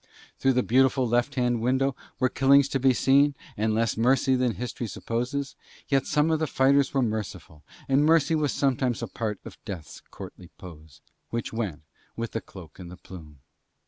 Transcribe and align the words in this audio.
Through 0.39 0.53
the 0.53 0.63
beautiful 0.63 1.07
left 1.07 1.35
hand 1.35 1.61
window 1.61 1.95
were 2.19 2.27
killings 2.27 2.67
to 2.69 2.79
be 2.79 2.91
seen, 2.91 3.35
and 3.55 3.75
less 3.75 3.95
mercy 3.95 4.33
than 4.33 4.55
History 4.55 4.87
supposes, 4.87 5.55
yet 5.89 6.07
some 6.07 6.31
of 6.31 6.39
the 6.39 6.47
fighters 6.47 6.91
were 6.91 7.03
merciful, 7.03 7.61
and 7.87 8.03
mercy 8.03 8.33
was 8.33 8.51
sometimes 8.51 9.03
a 9.03 9.07
part 9.07 9.39
of 9.45 9.63
Death's 9.63 10.01
courtly 10.09 10.47
pose, 10.57 11.01
which 11.29 11.53
went 11.53 11.83
with 12.15 12.31
the 12.31 12.41
cloak 12.41 12.79
and 12.79 12.89
the 12.89 12.97
plume. 12.97 13.41